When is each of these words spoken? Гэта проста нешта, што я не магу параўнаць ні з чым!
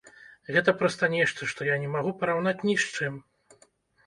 Гэта 0.53 0.73
проста 0.79 1.09
нешта, 1.15 1.49
што 1.51 1.67
я 1.69 1.75
не 1.83 1.91
магу 1.97 2.15
параўнаць 2.23 2.65
ні 2.71 2.75
з 2.87 2.97
чым! 2.97 3.23